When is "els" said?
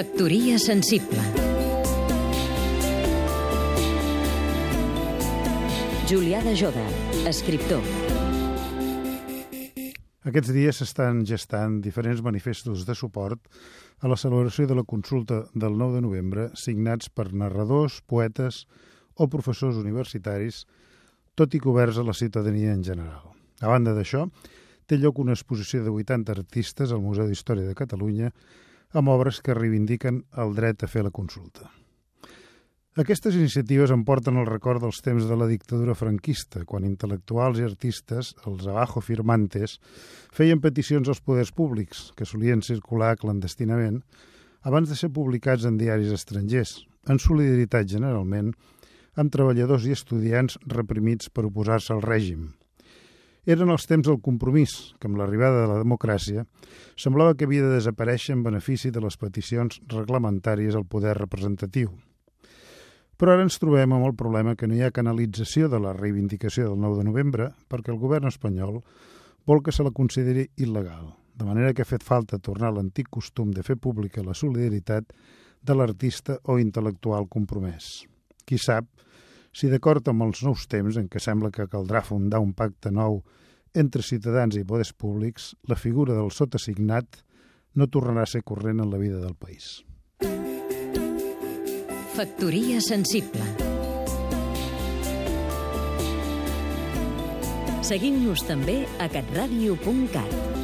38.50-38.66, 53.74-53.88, 80.28-80.44